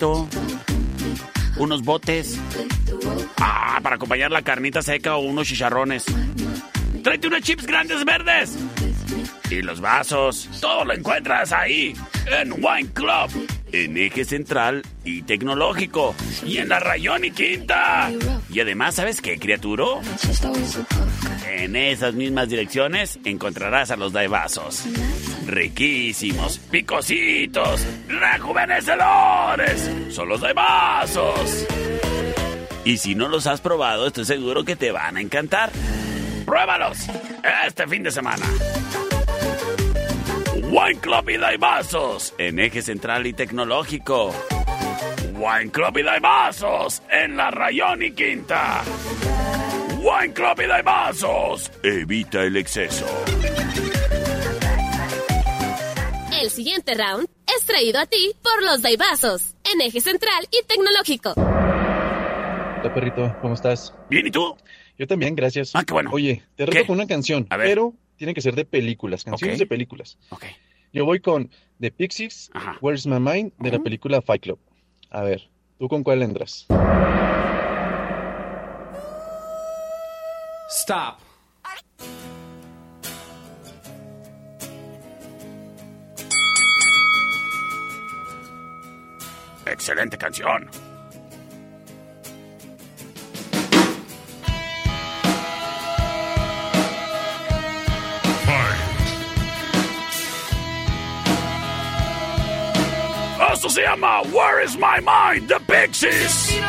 [1.58, 2.40] unos botes,
[3.38, 6.06] ah, para acompañar la carnita seca o unos chicharrones.
[7.04, 8.56] Tráete unos chips grandes verdes.
[9.50, 11.96] Y los vasos, todo lo encuentras ahí,
[12.28, 18.12] en Wine Club, en eje central y tecnológico, y en la Rayón y Quinta.
[18.52, 20.02] Y además, ¿sabes qué, criaturo?
[21.48, 24.84] En esas mismas direcciones encontrarás a los daibazos.
[25.48, 30.14] Riquísimos, picositos, rejuvenecedores.
[30.14, 31.66] Son los daibazos.
[32.86, 35.72] Y si no los has probado, estoy seguro que te van a encantar.
[36.46, 37.00] ¡Pruébalos!
[37.66, 38.46] Este fin de semana.
[40.70, 44.34] Wine Club y Daibazos en eje central y tecnológico.
[45.34, 48.84] Wine Club y Daibazos en la Rayón y Quinta.
[49.98, 51.72] Wine Club y Daibazos.
[51.84, 53.06] Evita el exceso.
[56.42, 61.34] El siguiente round es traído a ti por los Daibazos, en eje central y tecnológico.
[61.36, 63.94] Hola, perrito, ¿cómo estás?
[64.10, 64.56] Bien, ¿y tú?
[64.98, 65.72] Yo también, gracias.
[65.74, 66.12] Ah, qué bueno.
[66.14, 66.86] Oye, te reto ¿Qué?
[66.88, 67.68] con una canción, A ver.
[67.70, 70.20] pero tiene que ser de películas, canciones de películas.
[70.30, 70.44] Ok.
[70.92, 71.50] Yo voy con
[71.80, 72.52] The Pixies,
[72.82, 74.60] Where's My Mind, de la película Fight Club.
[75.10, 75.50] A ver,
[75.80, 76.68] ¿tú con cuál entras?
[80.70, 81.20] Stop.
[89.66, 90.70] Excelente canción.
[103.70, 105.48] Se llama Where is my mind?
[105.48, 106.60] The Pixies.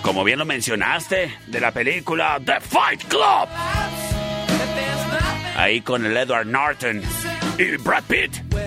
[0.00, 3.48] Como bien lo mencionaste, de la película The Fight Club.
[5.56, 7.02] Ahí con el Edward Norton
[7.58, 8.59] y Brad Pitt.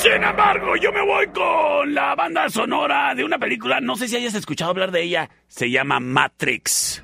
[0.00, 4.16] Sin embargo, yo me voy con la banda sonora de una película, no sé si
[4.16, 7.02] hayas escuchado hablar de ella, se llama Matrix.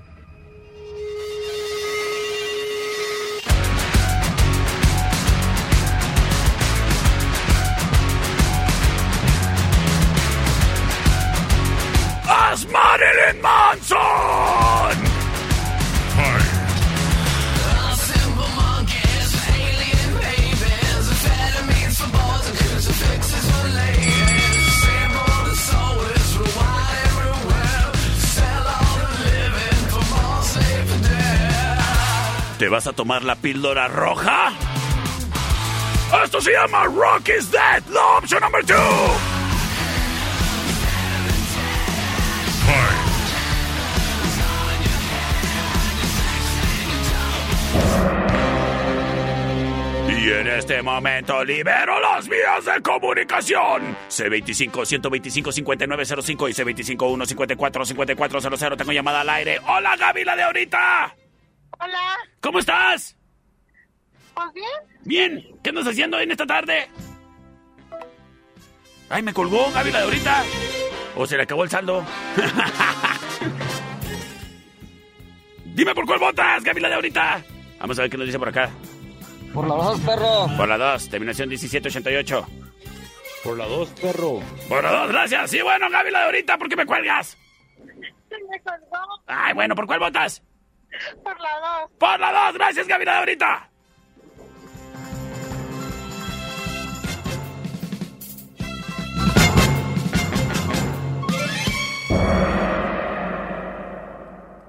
[12.26, 14.65] ¡As Marilyn Manson!
[32.59, 34.54] ¿Te vas a tomar la píldora roja?
[36.24, 38.74] Esto se llama Rock is Dead, la opción number two.
[50.09, 53.98] Y en este momento libero las vías de comunicación.
[54.09, 56.54] C25-125-5905 y
[56.96, 58.78] C25-154-5400.
[58.78, 59.61] Tengo llamada al aire.
[59.68, 61.14] Hola, Gaby, la de ahorita.
[61.78, 63.16] Hola, ¿Cómo estás?
[64.34, 64.66] ¿pues bien?
[65.04, 65.58] Bien.
[65.62, 66.88] ¿Qué andas haciendo en esta tarde?
[69.08, 70.44] Ay, me colgó Gaby, la de ahorita.
[71.16, 72.04] ¿O se le acabó el saldo?
[75.64, 77.44] Dime por cuál votas, Gaby, la de ahorita.
[77.80, 78.70] Vamos a ver qué nos dice por acá.
[79.52, 80.46] Por la dos, perro.
[80.56, 82.46] Por la 2, terminación 1788.
[83.42, 84.40] Por la dos, perro.
[84.68, 85.50] Por la dos, gracias.
[85.50, 87.38] Sí, bueno, Gaby, la de ahorita, ¿por qué me cuelgas?
[88.28, 89.22] Se me colgó.
[89.26, 90.42] Ay, bueno, ¿por cuál votas?
[91.22, 91.91] Por la dos.
[91.99, 93.70] Por la dos, gracias, Gaby, la de ahorita.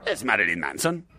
[0.06, 1.17] Es Marilyn Manson.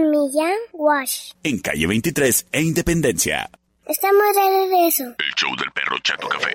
[0.00, 1.32] Millán Wash.
[1.42, 3.50] En calle 23 e Independencia.
[3.86, 5.04] Estamos de regreso.
[5.04, 6.52] El show del perro Chato Café.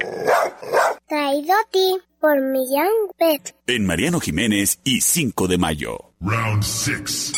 [1.08, 3.56] Traído a ti por Millán Pet.
[3.68, 6.14] En Mariano Jiménez y 5 de mayo.
[6.22, 7.34] Round 6.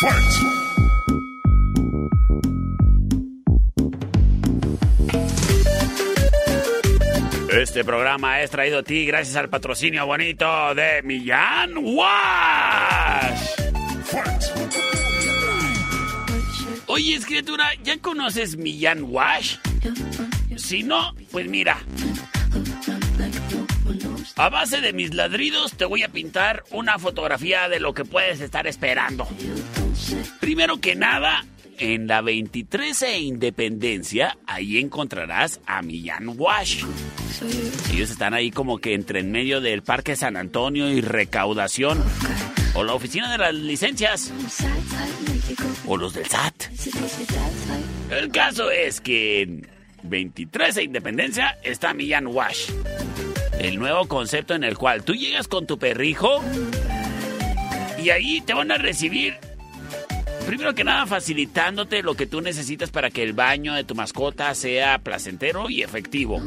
[0.00, 0.60] Fight!
[7.52, 13.40] Este programa es traído a ti gracias al patrocinio bonito de Millán Wash.
[16.92, 19.58] Oye, criatura, ¿ya conoces Millán Wash?
[20.56, 21.78] Si no, pues mira.
[24.34, 28.40] A base de mis ladridos te voy a pintar una fotografía de lo que puedes
[28.40, 29.28] estar esperando.
[30.40, 31.44] Primero que nada,
[31.78, 36.82] en la 23 e Independencia, ahí encontrarás a Millán Wash.
[37.92, 42.02] Ellos están ahí como que entre en medio del Parque San Antonio y Recaudación.
[42.74, 44.32] O la oficina de las licencias.
[45.86, 46.54] O los del SAT.
[48.10, 49.68] El caso es que en
[50.04, 52.70] 23 e Independencia está Millán Wash.
[53.58, 56.42] El nuevo concepto en el cual tú llegas con tu perrijo
[58.02, 59.38] y ahí te van a recibir
[60.46, 64.52] Primero que nada, facilitándote lo que tú necesitas para que el baño de tu mascota
[64.54, 66.42] sea placentero y efectivo.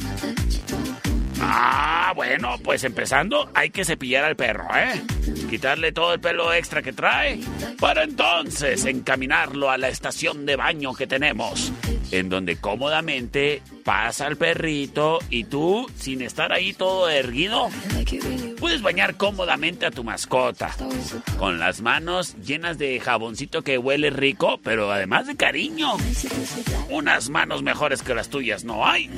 [1.45, 5.01] Ah, Bueno, pues empezando, hay que cepillar al perro, ¿eh?
[5.49, 7.39] Quitarle todo el pelo extra que trae
[7.79, 11.73] para entonces encaminarlo a la estación de baño que tenemos,
[12.11, 17.69] en donde cómodamente pasa el perrito y tú, sin estar ahí todo erguido,
[18.59, 20.69] puedes bañar cómodamente a tu mascota,
[21.39, 25.97] con las manos llenas de jaboncito que huele rico, pero además de cariño.
[26.89, 29.09] Unas manos mejores que las tuyas no hay.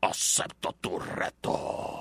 [0.00, 1.98] Acepto tu reto.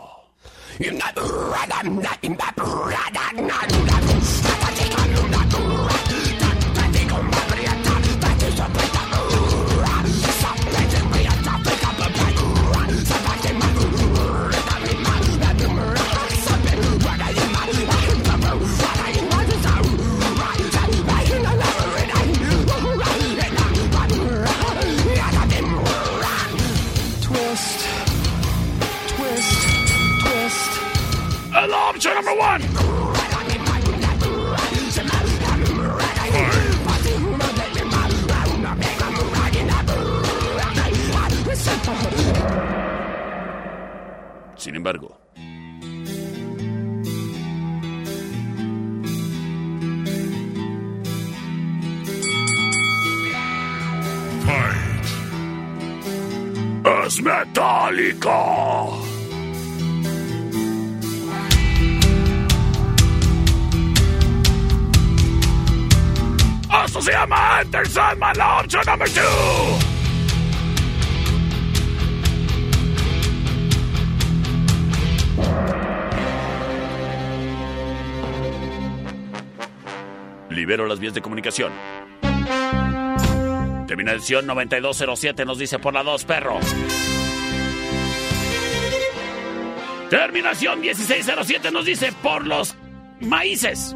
[31.66, 32.62] Option number one.
[44.58, 45.18] Sin embargo,
[57.06, 59.07] es metálica.
[67.08, 69.22] Se llama Enter Sandman, la opción number two.
[80.50, 81.72] Libero las vías de comunicación.
[83.88, 86.60] Terminación 9207 nos dice por la 2, perro.
[90.10, 92.76] Terminación 1607 nos dice por los
[93.22, 93.96] maíces.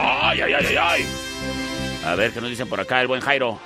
[0.00, 1.17] Ay, ay, ay, ay, ay.
[2.08, 3.58] A ver qué nos dicen por acá el buen Jairo.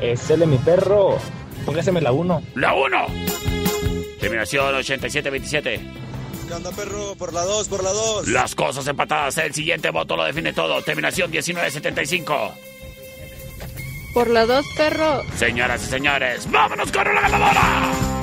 [0.00, 1.18] Es el de mi perro.
[1.64, 2.42] Póngaseme la 1.
[2.56, 3.06] La 1.
[4.18, 5.80] Terminación 8727.
[6.48, 7.14] ¿Qué onda, perro?
[7.14, 8.26] Por la 2, por la 2.
[8.28, 9.38] Las cosas empatadas.
[9.38, 10.82] El siguiente voto lo define todo.
[10.82, 12.54] Terminación 1975.
[14.14, 15.22] Por la 2, perro.
[15.36, 18.13] Señoras y señores, vámonos con la ganadora.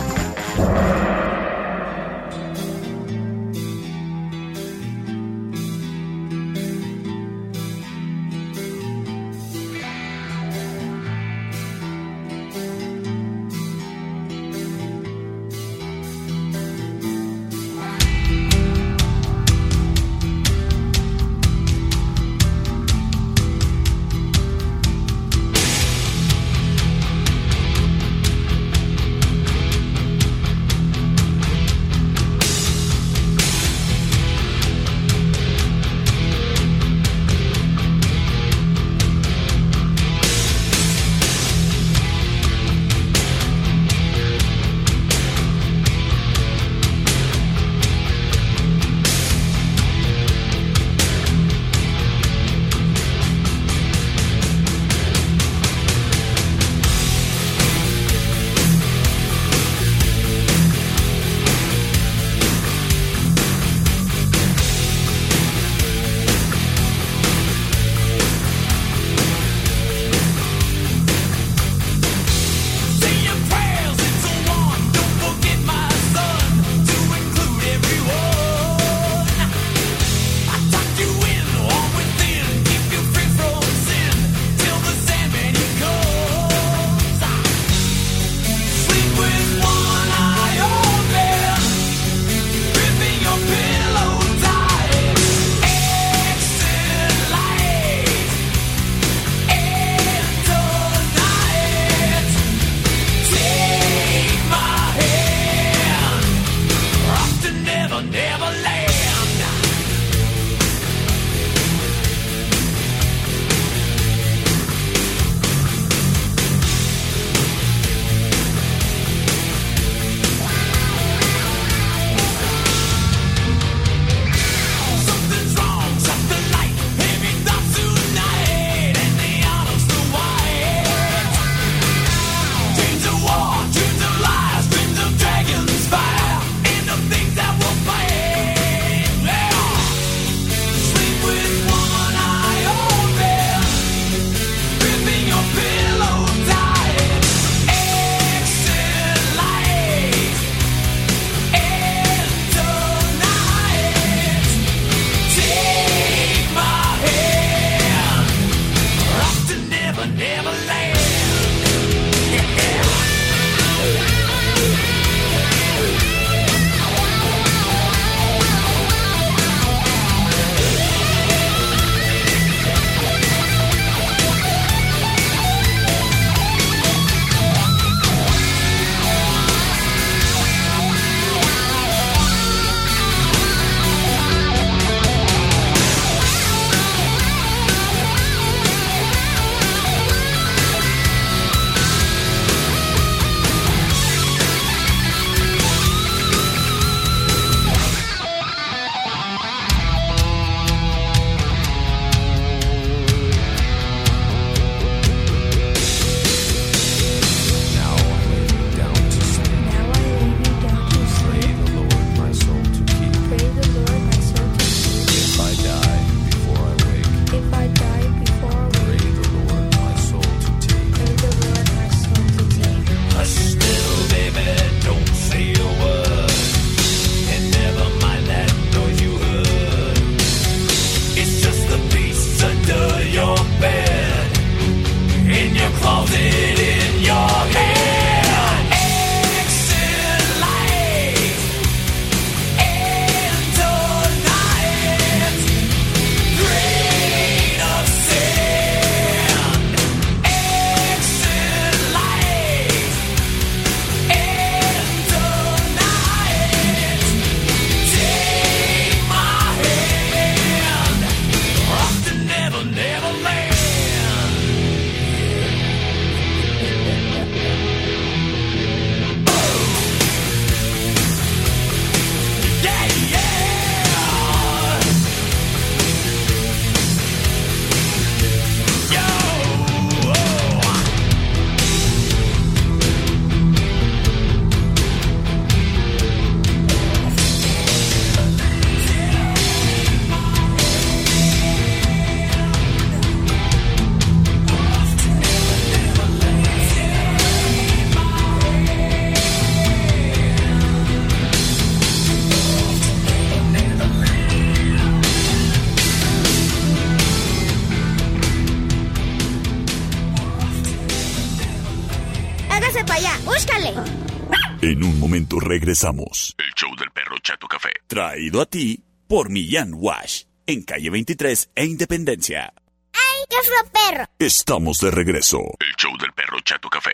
[315.82, 316.36] Regresamos.
[316.38, 317.70] El show del perro Chato Café.
[317.88, 320.24] Traído a ti por Millán Wash.
[320.46, 322.54] En calle 23 e Independencia.
[322.94, 324.06] ¡Ay, qué fue perro!
[324.20, 325.40] Estamos de regreso.
[325.60, 326.94] El show del perro Chato Café.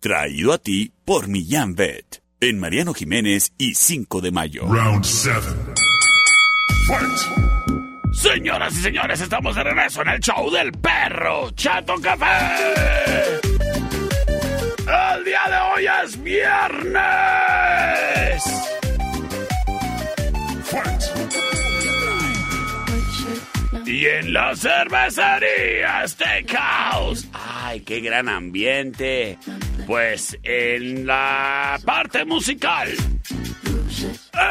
[0.00, 2.22] Traído a ti por Millán Vet.
[2.40, 4.66] En Mariano Jiménez y 5 de mayo.
[4.66, 5.40] Round 7.
[8.12, 13.51] Señoras y señores, estamos de regreso en el show del perro Chato Café.
[14.92, 17.02] El día de hoy es viernes.
[23.86, 27.26] Y en la cervecería Steakhouse.
[27.32, 29.38] ¡Ay, qué gran ambiente!
[29.86, 32.90] Pues en la parte musical.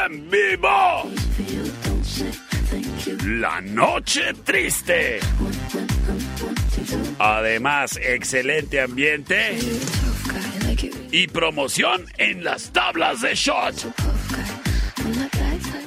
[0.07, 1.11] En vivo.
[3.25, 5.19] La noche triste.
[7.19, 9.59] Además, excelente ambiente.
[11.11, 13.75] Y promoción en las tablas de shot.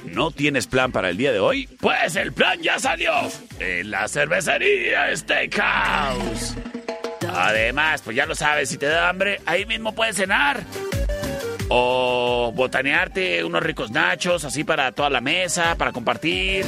[0.05, 1.67] ¿No tienes plan para el día de hoy?
[1.81, 3.13] Pues el plan ya salió.
[3.59, 6.55] En la cervecería Steakhouse.
[7.35, 10.63] Además, pues ya lo sabes, si te da hambre, ahí mismo puedes cenar.
[11.69, 16.65] O botanearte unos ricos nachos, así para toda la mesa, para compartir.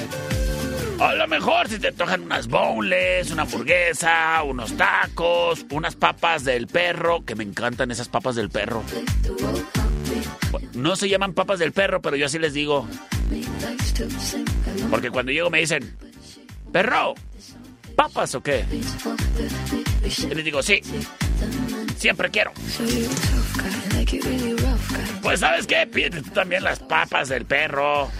[0.99, 6.67] A lo mejor si te tocan unas bowls, una hamburguesa, unos tacos, unas papas del
[6.67, 8.83] perro, que me encantan esas papas del perro.
[10.75, 12.89] No se llaman papas del perro, pero yo así les digo.
[14.91, 15.97] Porque cuando llego me dicen,
[16.73, 17.15] perro,
[17.95, 18.65] ¿papas o qué?
[20.03, 20.81] Y les digo, sí,
[21.97, 22.53] siempre quiero.
[25.23, 28.11] Pues sabes qué, tú también las papas del perro.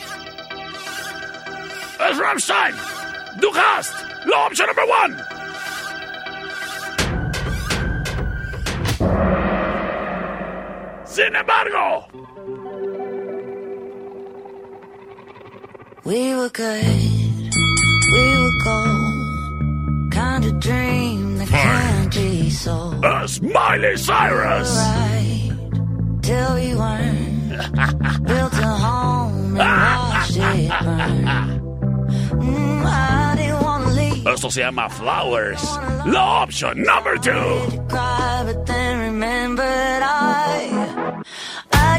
[2.12, 2.76] Es Rammstein.
[3.40, 3.96] Du hast
[4.28, 5.41] la opción number one.
[11.12, 12.08] Sin embargo,
[16.04, 16.84] We were good,
[18.14, 20.12] we were gold.
[20.14, 23.04] Kind of dream that can't be sold.
[23.06, 24.72] es Miley Cyrus.
[24.78, 25.52] Right,
[26.24, 27.52] till we weren't.
[28.26, 31.26] Built a home and watched it burn.
[32.42, 34.26] Mm, I didn't want to leave.
[34.28, 35.62] Esto se llama Flowers.
[36.08, 37.86] La opción number two.
[37.90, 40.81] Cry, but then remembered I,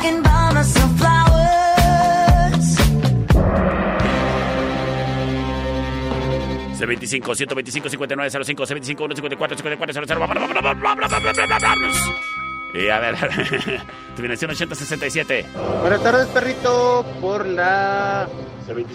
[0.02, 2.66] I can buy myself flowers.
[6.76, 11.96] C25 125 59 05 C25 154 54 00 vámonos, vámonos, vámonos, vámonos, vámonos, vámonos.
[12.74, 13.14] Y a ver,
[14.16, 15.46] terminación 8067.
[15.82, 18.28] Buenas tardes, perrito, por la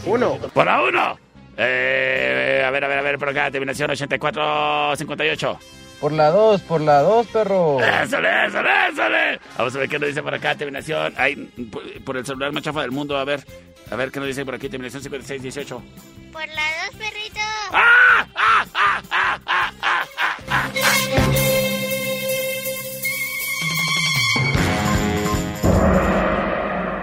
[0.05, 0.37] 1.
[0.53, 1.19] Por la 1.
[1.55, 5.76] Eh, a ver, a ver, a ver, por acá, terminación 8458.
[5.99, 7.79] Por la 2, por la 2, perro.
[7.79, 9.39] ¡Ésale, ésale, ésale!
[9.57, 11.13] Vamos a ver qué nos dice por acá, terminación.
[11.17, 11.35] Ay,
[12.05, 13.43] por, el celular más chafa del mundo, a ver.
[13.89, 15.83] A ver qué nos dice por aquí, terminación 5618.
[16.31, 17.39] Por la dos, perrito.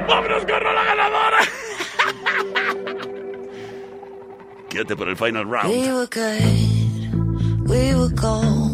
[0.06, 1.38] ¡Vámonos, corro la ganadora!
[4.68, 5.68] Quédate por el final round.
[5.68, 8.73] We were good, we were gold.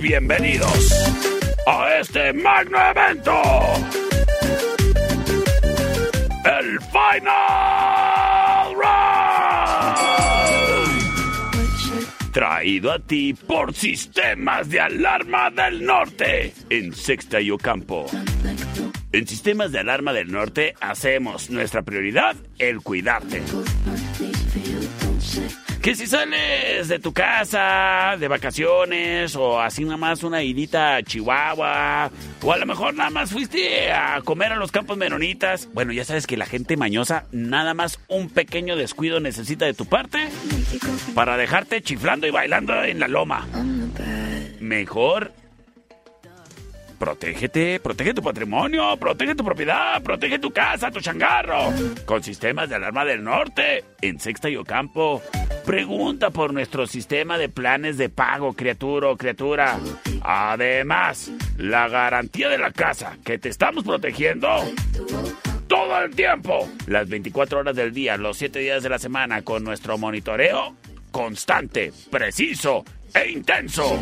[0.00, 0.92] bienvenidos
[1.66, 3.32] a este magno evento.
[6.44, 10.00] El Final Round.
[12.32, 18.06] Traído a ti por Sistemas de Alarma del Norte en Sexta y Ocampo.
[19.12, 23.42] En Sistemas de Alarma del Norte hacemos nuestra prioridad el cuidarte.
[25.82, 31.02] Que si sales de tu casa, de vacaciones, o así nada más una idita a
[31.02, 32.10] Chihuahua,
[32.42, 36.04] o a lo mejor nada más fuiste a comer a los campos menonitas, bueno, ya
[36.04, 40.28] sabes que la gente mañosa nada más un pequeño descuido necesita de tu parte
[41.14, 43.46] para dejarte chiflando y bailando en la loma.
[44.60, 45.32] Mejor
[47.00, 51.72] Protégete, protege tu patrimonio, protege tu propiedad, protege tu casa, tu changarro.
[52.04, 55.22] Con sistemas de alarma del norte, en Sexta y Ocampo.
[55.64, 59.78] Pregunta por nuestro sistema de planes de pago, criatura o criatura.
[60.20, 64.46] Además, la garantía de la casa, que te estamos protegiendo
[65.68, 66.68] todo el tiempo.
[66.86, 70.76] Las 24 horas del día, los 7 días de la semana, con nuestro monitoreo
[71.10, 72.84] constante, preciso
[73.14, 73.98] e intenso.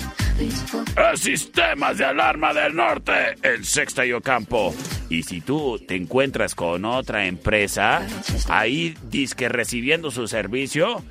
[1.14, 3.12] Sistemas de Alarma del Norte
[3.43, 4.74] en Sexta y Ocampo.
[5.09, 8.06] Y si tú te encuentras con otra empresa,
[8.48, 11.02] ahí disque recibiendo su servicio,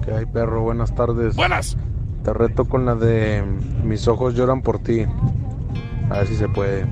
[0.04, 0.64] ¿Qué hay, perro?
[0.64, 1.36] Buenas tardes.
[1.36, 1.78] Buenas.
[2.24, 3.44] Te reto con la de
[3.84, 5.06] Mis ojos lloran por ti.
[6.10, 6.86] A ver si se puede.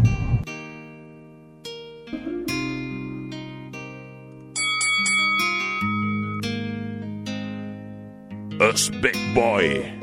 [8.60, 10.03] Es Big Boy.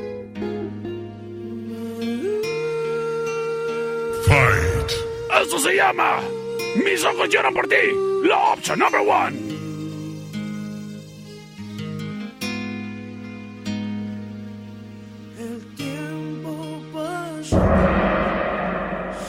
[4.30, 4.90] Fight.
[5.42, 6.20] Esto se llama
[6.84, 7.76] Mis ojos lloran por ti.
[8.22, 9.36] La opción number one.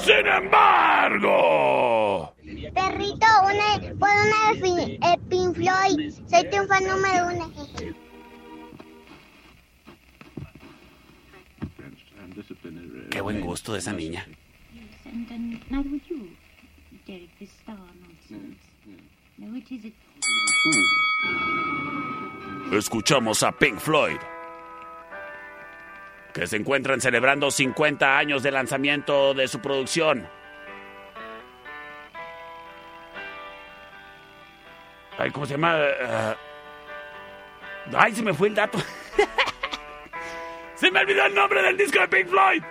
[0.03, 1.35] Sin embargo.
[2.73, 3.69] Perrito, una,
[3.99, 6.11] por una de Fin- eh, Pink Floyd.
[6.29, 7.51] Soy tu fan número uno.
[7.55, 7.93] jeje.
[13.09, 14.25] Qué buen gusto de esa niña.
[15.11, 16.29] And then neither would you,
[17.05, 18.59] Derek, this star nonsense.
[19.37, 19.93] No, it isn't.
[22.71, 24.19] Escuchamos a Pink Floyd.
[26.33, 30.25] Que se encuentran celebrando 50 años de lanzamiento de su producción.
[35.17, 35.75] Ay, ¿cómo se llama?
[35.77, 36.35] Eh,
[37.93, 38.79] ay, se me fue el dato.
[40.75, 42.63] se me olvidó el nombre del disco de Pink Floyd.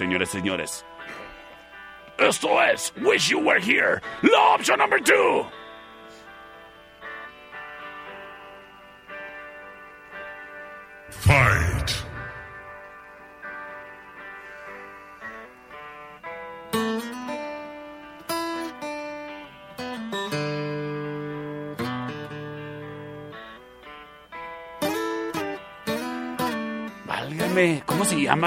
[0.00, 0.86] señores, señores.
[2.16, 5.59] Esto es Wish You Were Here, la opción número 2.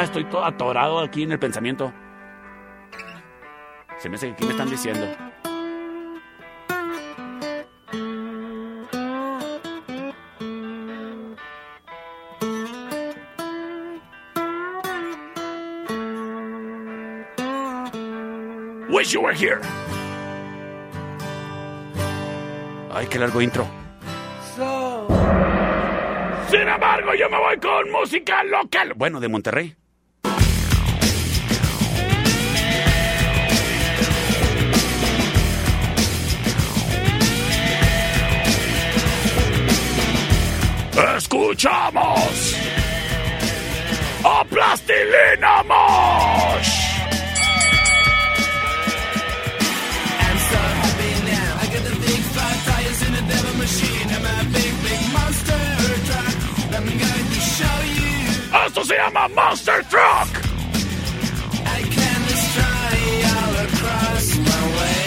[0.01, 1.93] Estoy todo atorado aquí en el pensamiento.
[3.97, 5.07] Se me hace que aquí me están diciendo.
[18.89, 19.59] Wish you were here.
[22.91, 23.67] Ay, qué largo intro.
[26.49, 28.93] Sin embargo, yo me voy con música local.
[28.95, 29.75] Bueno, de Monterrey.
[58.83, 60.27] Esto se llama Monster Truck.
[61.65, 65.03] I can destroy all across my way.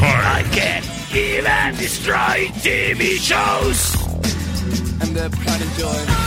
[0.00, 0.82] I can
[1.14, 3.94] even destroy TV shows.
[5.02, 6.22] And the pride and joy.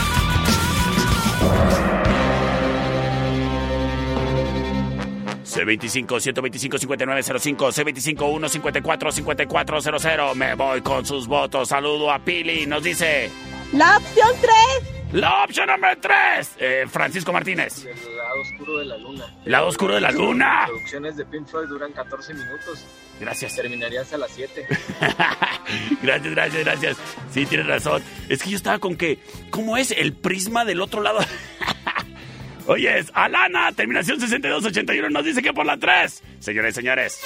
[5.44, 11.68] C25 125 5905 C25 154 5400 Me voy con sus votos.
[11.68, 12.64] Saludo a Pili.
[12.66, 13.30] Nos dice
[13.72, 14.85] La opción 3.
[15.20, 16.56] La opción número 3.
[16.90, 17.86] Francisco Martínez.
[17.86, 19.24] El lado oscuro de la luna.
[19.44, 20.60] El lado oscuro de la luna.
[20.60, 22.86] Las producciones de Pink Floyd duran 14 minutos.
[23.20, 23.56] Gracias.
[23.56, 24.66] Terminaría hasta las 7.
[26.02, 26.96] Gracias, gracias, gracias.
[27.30, 28.02] Sí, tienes razón.
[28.28, 29.18] Es que yo estaba con que,
[29.50, 31.18] ¿cómo es el prisma del otro lado?
[32.66, 36.22] Oye, es Alana, terminación 6281, nos dice que por la 3.
[36.40, 37.20] Señores, señores.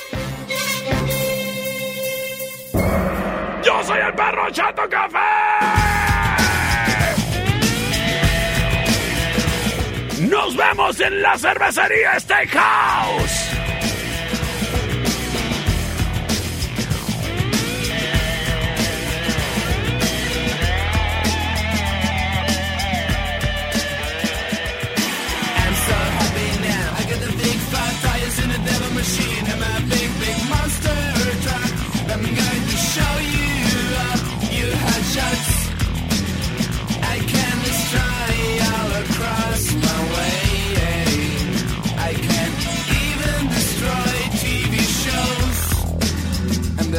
[3.64, 5.79] Yo soy el perro Chato Café.
[10.30, 13.39] Nos vemos en la cervecería Steakhouse.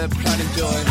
[0.02, 0.91] the and join.